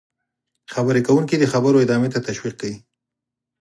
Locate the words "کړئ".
2.61-2.73